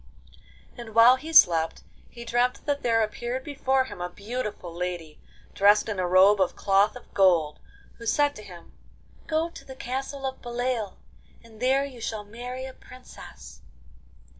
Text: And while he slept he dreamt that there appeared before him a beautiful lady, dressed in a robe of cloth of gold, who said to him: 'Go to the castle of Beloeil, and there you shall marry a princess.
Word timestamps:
And 0.75 0.95
while 0.95 1.17
he 1.17 1.31
slept 1.31 1.83
he 2.09 2.25
dreamt 2.25 2.65
that 2.65 2.81
there 2.81 3.03
appeared 3.03 3.43
before 3.43 3.83
him 3.83 4.01
a 4.01 4.09
beautiful 4.09 4.73
lady, 4.73 5.19
dressed 5.53 5.87
in 5.87 5.99
a 5.99 6.07
robe 6.07 6.41
of 6.41 6.55
cloth 6.55 6.95
of 6.95 7.13
gold, 7.13 7.59
who 7.99 8.07
said 8.07 8.35
to 8.37 8.41
him: 8.41 8.71
'Go 9.27 9.51
to 9.51 9.63
the 9.63 9.75
castle 9.75 10.25
of 10.25 10.41
Beloeil, 10.41 10.97
and 11.43 11.59
there 11.59 11.85
you 11.85 12.01
shall 12.01 12.23
marry 12.25 12.65
a 12.65 12.73
princess. 12.73 13.61